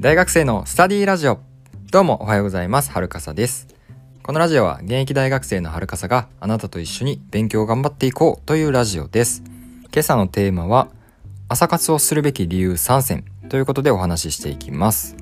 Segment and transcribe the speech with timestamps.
[0.00, 1.40] 大学生のスタディラジオ。
[1.90, 2.90] どうもおはようございます。
[2.90, 3.68] はるかさです。
[4.22, 9.42] このラジオは現役大学生のはるかさがあなたと一緒に勉強を頑張っていこうというラジオです。
[9.92, 10.88] 今朝のテーマは
[11.50, 15.16] 朝活をするべき理由3選ということでお話ししていきます。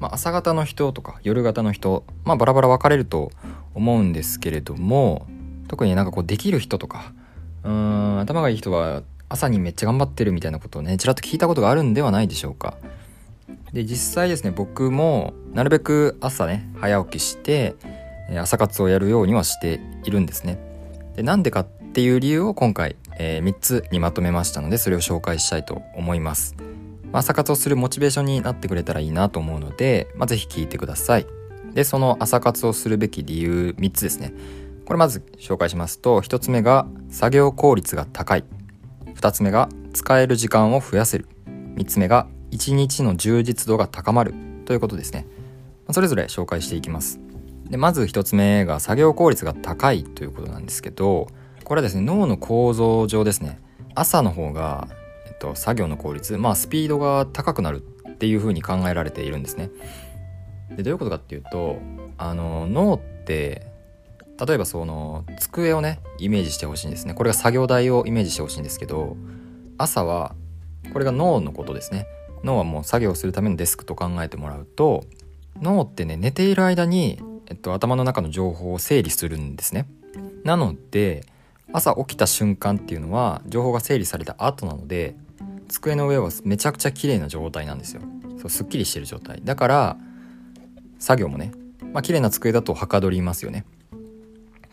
[0.00, 3.32] まあ、朝方の人とか夜型の人まあバラバラ分かれると
[3.74, 5.26] 思うんですけれども
[5.68, 7.12] 特になんかこうできる人とか
[7.64, 12.78] うーん頭がいい人は朝にめっちゃ頑張ってるみたいなことをねちらっと聞いたことがあるんではないでしょうか。
[13.72, 17.74] で実際ですね僕もなるべく朝ね早起きして
[18.40, 20.58] 朝活をやるようにはしているんですね。
[21.16, 26.56] でなんでかっていう理由を今回、えー、3つにまとめましたのでそれを紹介したいと思います。
[27.12, 31.26] 朝活をするモチベーションになってくれたらいいなと思うので、まあ、ぜひ聞いてください。
[31.74, 34.32] でその朝活をするべき理由3つですね。
[34.86, 38.44] これまず紹介しますと1つ目が作業効率が高い。
[39.14, 41.26] 2つ目が使える時間を増やせる。
[41.76, 44.34] 3つ目が1日の充実度が高まる
[44.66, 45.26] ということですね。
[45.90, 47.18] それぞれ紹介していきます。
[47.68, 51.28] でまず1つ目が作業効率が高いということなんですけど
[51.64, 53.58] これはですね脳の構造上ですね。
[53.94, 54.88] 朝の方が
[55.26, 59.70] えっと作業の効率まあスピードが高くなるっていうふうに考えられているんですね。
[60.76, 61.78] でどういうことかっていうと
[62.18, 63.66] あの脳って
[64.46, 67.14] 例えばその机をねイメージしてほしいんですね。
[67.14, 69.16] これが作業台をイメージしてほしいんですけど
[69.78, 70.34] 朝は
[70.92, 72.06] これが脳のことですね。
[72.42, 75.04] 脳はもう作業するためのデスクと考えてもらうと
[75.60, 79.86] 脳ってね寝ている間に、えっと、頭の中の情報を整理するんですね。
[80.44, 81.24] なので
[81.72, 85.14] 朝起きた瞬間っていうのは情報が整理された後なので
[85.68, 88.02] 机の上はめちゃくちゃ綺麗な状態なんですよ。
[88.38, 89.40] そうすっきりしてる状態。
[89.44, 89.96] だから
[90.98, 91.52] 作業もね
[91.92, 93.64] まあ綺麗な机だとはかどりますよね。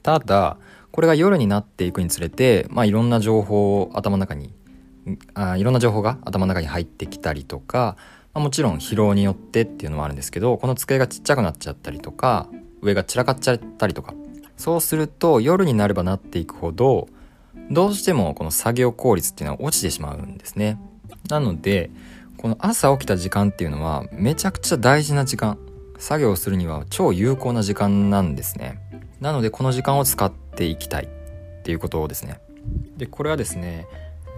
[0.02, 0.58] ただ
[0.92, 4.54] これが夜になっていくにつれてまあいろんな情報を頭の中に
[5.34, 7.96] あいろんな情報が頭の中に入ってきたりとか、
[8.34, 12.48] まあ、もちろん疲労によってっていうのもあるんですけどこの机がちっちゃくなっちゃったりとか
[12.82, 14.14] 上が散らかっちゃったりとか
[14.58, 17.08] そうすると夜になればなっていくほど
[17.72, 20.80] どうしてもこの作業効率っていうのは落ちてしまうんですね。
[21.30, 21.92] なので
[22.38, 25.58] この朝起きた時間っていうのはめちゃくちゃ大事な時間。
[26.00, 28.80] 作業するには超有効な時間なんですね。
[29.20, 32.40] なのでこの時間を使っていきたいっていうことですね。
[32.98, 33.86] でこれはですね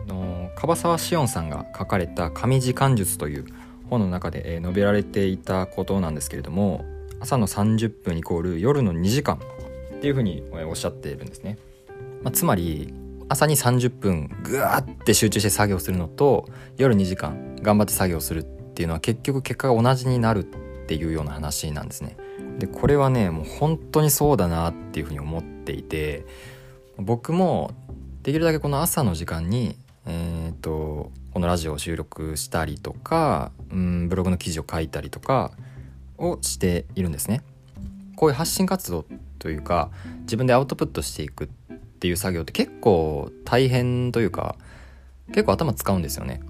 [0.07, 3.45] の樺沢志音さんが書かれた「神時間術」という
[3.89, 6.85] 本の中で述べられていたことなんですけれども
[7.19, 9.40] 朝の30分イコール夜の2時間
[9.97, 11.57] っていうふうにおっしゃっているんですね、
[12.23, 12.94] まあ、つまり
[13.29, 20.44] 朝に30分ぐわって集中して作業するのと夜2時間頑張って作業するっていうのは結局結果が同じになるっ
[20.88, 22.17] ていうような話なんですね。
[22.59, 26.25] でこれはねもう本当にそうだなっていうふうに思っていて
[26.97, 27.72] 僕も
[28.23, 29.78] できるだけこの朝の時間に
[30.61, 35.51] と、このラジオを収録したりとかうんブログの記事を書いたりとか
[36.17, 37.41] をしているんですね。
[38.16, 39.05] こういう発信活動
[39.39, 39.89] というか
[40.22, 41.47] 自分でアウトプットしていくっ
[41.99, 44.55] ていう作業って結構大変というか
[45.27, 46.41] 結構頭使うんですよね。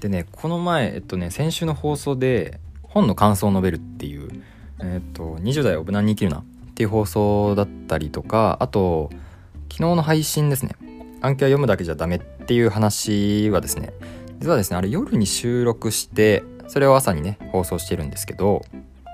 [0.00, 4.42] でねこの前えっとね先週の放送で本の感想を述べるっていう
[4.80, 6.44] 「えっと20代を無難に生きるな」っ
[6.74, 9.10] ていう放送だったりとかあと
[9.70, 10.76] 昨日の配信ですね
[11.20, 13.92] 暗記は読むだけじゃダメってっていう話はですね
[14.40, 18.62] 実はですねあれ夜に収録してそれを朝にね放送してるんですけど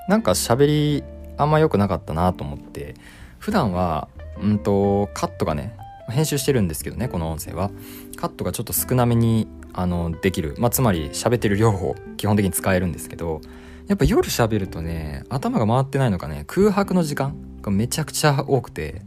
[0.08, 1.04] なんか喋り
[1.36, 2.94] あんま良くなかったなと思って
[3.38, 4.08] 普段は
[4.40, 5.76] うんとカットがね
[6.08, 7.70] 編集してるんですけどねこの音声は。
[8.16, 13.42] カットがちょっと少なめにあのできる、まあ、つまり喋ってる両方基本的に使えるんですけど
[13.86, 19.02] やっぱ夜喋るとね頭が回ってないのかね空白の時間がめちゃくちゃ多くて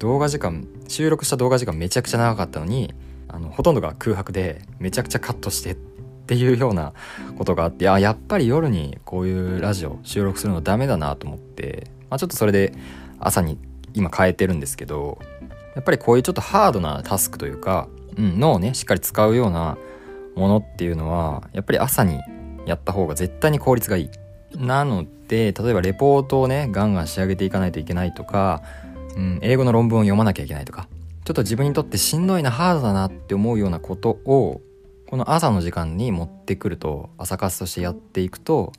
[0.00, 2.92] 動画時間収録した動画時間めちゃくちゃ長かったのに
[3.28, 5.76] あのほとんどが空白でめちゃくちゃカットしてっ
[6.26, 6.92] ていうような
[7.36, 12.72] ことがあってあやっぱり夜にこういうラジオ収録するのダメだなと思って、まあ、ちょっとそれで
[13.18, 13.58] 朝に
[13.92, 15.18] 今変えてるんですけど
[15.74, 19.76] やっぱりこういうちょっとハードなタスクというか、うん、脳をねしっかり使うような
[20.34, 22.20] ものっていうのはやっぱり朝に
[22.66, 24.10] やった方が絶対に効率がいい。
[24.56, 28.62] なので例えばレポートをねガンガン仕上げていかないといけないとか、
[29.16, 30.86] うん、英語の論文を読まなきゃいけないとか
[31.24, 34.60] ちょっと自分にとってしんどいなハードだなって思うようなことを
[35.08, 38.72] この朝の時間に持ってくると朝活としてやっていくと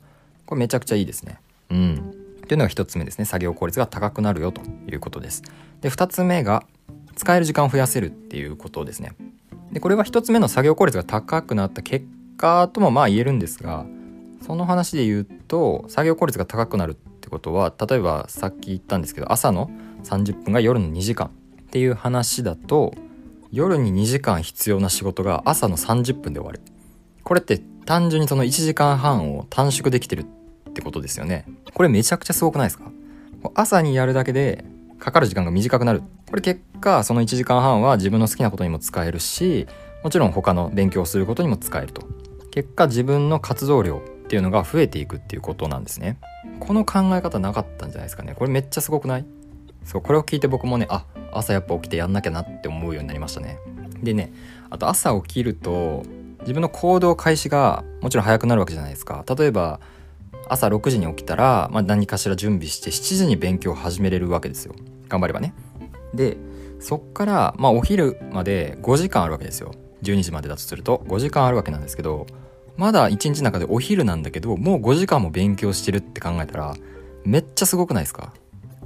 [0.46, 1.40] これめちゃくちゃいいですね。
[1.70, 2.26] うん。
[2.46, 5.42] というのが1つ目ですね作業効率が高くなるよということです
[5.80, 6.64] で2つ目が
[7.16, 9.12] 使える時間を増やせるっていうことですね
[9.72, 12.06] でこれは1つ目の作業効率が高くなった結
[12.36, 13.84] 果ともまあ言えるんですが
[14.46, 19.70] その話で言うと作業効率が高くなるってことは例えばさっき言ったんですけど朝の
[20.04, 21.30] 30分が夜の2時間
[21.76, 22.94] っていう話だと
[23.52, 26.62] 夜に2時間必要な仕事が朝の30分で終わる。
[27.22, 30.22] これって単純にその1時間半を短縮できてる
[30.70, 31.44] ってことですよね。
[31.74, 32.90] これめちゃくちゃすごくないですか？
[33.54, 34.64] 朝にやるだけで
[34.98, 36.02] かかる時間が短くなる。
[36.30, 39.66] これ結果その1時間半は自分の好きなことにも使えるし
[40.02, 42.06] もちろん他の勉強をすることにも使えると。
[42.52, 46.16] 結果自分の活動量っていうのが増えていくっていうことなんですね。
[46.58, 48.34] この考え方なかったんじゃないですかね。
[48.34, 49.26] これめっちゃすごくない？
[49.84, 51.04] そうこれを聞いて僕もねあ
[51.36, 53.58] 朝やっぱ起きてやんなきゃなって思うようになりましたね。
[54.02, 54.32] でね
[54.70, 56.04] あと朝起きると
[56.40, 59.24] 自分の行動開始がもちろん早くなるわけじゃないですか。
[59.36, 59.80] 例えば
[60.48, 64.74] 朝6時に起きたら、まあ、何かしら準備して7時に勉強を始めれるわけですよ。
[65.08, 65.54] 頑張ればね。
[66.14, 66.36] で
[66.78, 69.72] そっから、まあ、お昼まで5時間あるわけですよ。
[70.02, 72.26] 12時までだとすると5時間あるわけなんですけど
[72.76, 76.76] まだ1日の中でお昼なんだけどもう5時間も勉強してるって考えたら
[77.24, 78.34] めっちゃすごくないですか？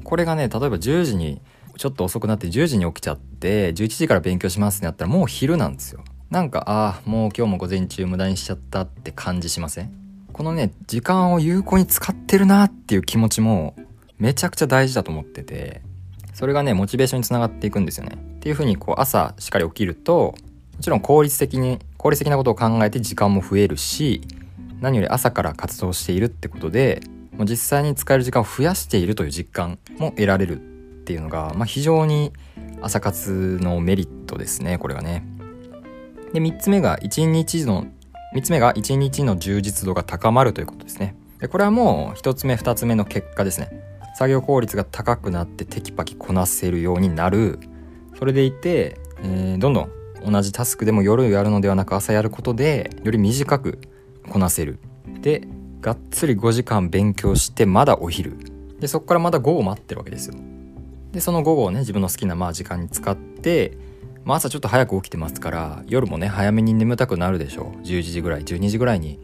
[0.04, 1.42] これがね例えば10時に
[1.80, 6.04] ちょっと遅くなって10時に起きちゃって11時から勉強しますってなったらもう昼なんですよ。
[6.28, 9.90] なんかああもう今日も午前中無駄にしちゃったって感じしません？
[10.30, 13.76] このね時間を有効に使ってるなっていう気持ちも
[14.18, 15.80] めちゃくちゃ大事だと思ってて
[16.34, 18.18] それがねモチベーションにつながっていくんですよね。
[18.36, 20.34] っていう風にこう朝しっかり起きると
[20.76, 24.20] もちろん効率的に効率的なことを考えて時間も増えるし
[24.82, 27.00] 何より朝から活動しているってことで
[27.32, 30.68] もう実際に使える時間を増やしているという実感も得られる
[31.10, 32.32] っていうのが、まあ、非常に
[32.80, 35.26] 朝活のメリットですねこれがね。
[36.32, 37.86] で3つ目が1日の
[38.36, 41.16] 3つ目が1日の充実度が高まるということですね。
[41.40, 43.70] でこれはもう1つ目2つ目の結果ですね。
[44.14, 47.58] 作業効率が高くなってテキパキこなせるようになる。
[48.16, 49.90] それでいて、えー、どんどん
[50.24, 53.80] 同じタスクでも夜やるのではなく朝やることでより短く
[54.28, 54.78] こなせる
[55.22, 55.48] で
[55.80, 58.36] がっつり5時間勉強してまだお昼
[58.78, 60.34] でそこからまだ午後待ってるわけですよ
[61.12, 63.76] でその午後をね自分の好きなまあ時間に使って、
[64.24, 67.82] まあ、朝ちょっと早く起きてますから夜もね早めに眠たくなるでしょう。
[67.82, 69.18] 11時ぐらい12時ぐらいに、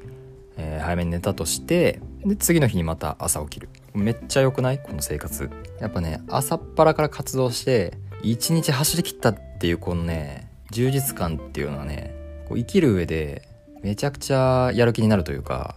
[0.57, 3.69] えー、早めに寝たとしてで次の日にまた朝起きる。
[3.95, 4.79] めっちゃ良くない？
[4.79, 5.49] この生活。
[5.81, 12.15] やっぱね朝っぱらから活動して一日走りきったっていうこのね充実感っていうのはね
[12.49, 13.43] こう生きる上で
[13.83, 15.77] めちゃくちゃやる気になるというか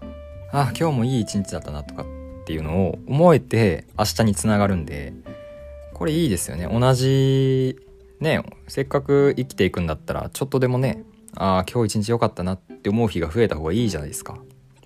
[0.52, 2.06] あ今日もいい一日だったなとかっ
[2.46, 5.14] ていうのを思えて明日につながるんで
[6.00, 6.66] これいいですよね。
[6.72, 7.76] 同じ
[8.22, 11.04] ねせっかく生きていくんだったらちょっとでもね
[11.36, 14.38] ああ今日一日良かったなって思う日が増えた方がいいじゃないですか。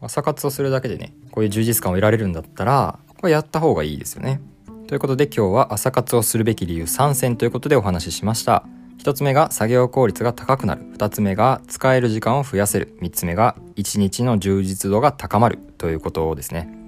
[0.02, 4.42] 朝活をするだけでねこういう充実感を得られるんだったらこれやった方がいいですよね。
[4.88, 8.66] ということで今日は朝活をするべき理由3選ということでお話ししました。
[8.98, 10.82] 1つ目が作業効率が高くなる。
[10.98, 12.98] 2つ目が使える時間を増やせる。
[13.04, 15.60] 3つ目が1日の充実度が高まる。
[15.78, 16.83] ということですね。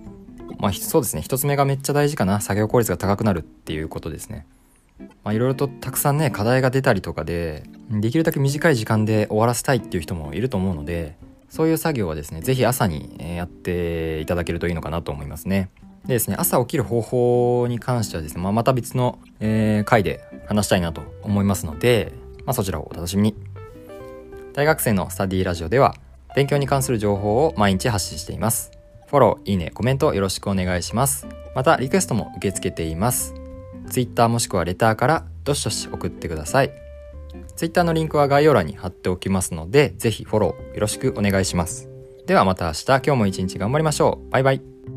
[0.60, 4.46] まあそうですね1つ目がめっちゃ大事かな作業効率が高くなるっていうことですね
[5.24, 11.16] まあいろいろとたくさんね課題が出たりとかでできるだけ短い時間で終わらせたいっていう人もいると思うので
[11.50, 15.70] そういう作業はですね是非朝にやっていただけるといいのかなと思いますね
[16.08, 22.14] でですね、朝起きる方法に関してはですね、まあ、また別の、えー、回で話したいなと思いますので、
[22.46, 23.36] まあ、そちらをお楽しみに。
[24.54, 25.96] 大学生のスタディラジオでは、
[26.36, 28.75] 勉強に関する情報を毎日発信しています。
[29.08, 31.28] フォロー、いいね、コメントよろしくお願いします。
[31.56, 33.34] また、リクエストも受け付けています。
[33.90, 36.72] Twitter もしくはレターからどしどし送ってください。
[37.56, 41.90] Twitter のリンクは概要欄に貼っておきますので、ぜひフォローよろしくお願いします。
[42.26, 44.32] ではまた明日、今日も一日頑張りましょう。
[44.32, 44.95] バイバイ。